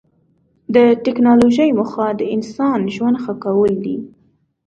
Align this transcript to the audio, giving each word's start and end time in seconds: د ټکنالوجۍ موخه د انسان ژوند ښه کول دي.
د 0.75 0.77
ټکنالوجۍ 1.05 1.69
موخه 1.77 2.07
د 2.19 2.21
انسان 2.35 2.79
ژوند 2.95 3.17
ښه 3.23 3.33
کول 3.43 3.71
دي. 3.85 3.97